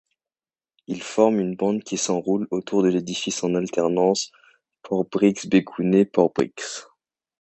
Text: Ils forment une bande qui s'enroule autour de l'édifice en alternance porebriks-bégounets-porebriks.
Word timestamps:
Ils 0.87 1.03
forment 1.03 1.39
une 1.39 1.55
bande 1.55 1.83
qui 1.83 1.95
s'enroule 1.95 2.47
autour 2.49 2.81
de 2.81 2.87
l'édifice 2.87 3.43
en 3.43 3.53
alternance 3.53 4.31
porebriks-bégounets-porebriks. 4.81 6.81